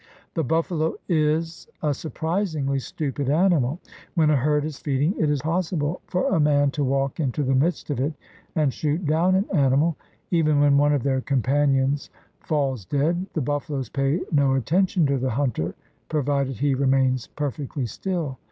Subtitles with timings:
[0.33, 3.79] "'The buffalo is a surprisingly stupid animal.
[4.15, 7.53] When a herd is feeding it is possible for a man to walk into the
[7.53, 8.13] midst of it
[8.55, 9.95] and shoot down an animal.
[10.31, 12.09] Even when one of their companions
[12.39, 15.75] falls dead, the buffaloes pay no attention to the hunter
[16.09, 18.39] provided he remains perfectly still.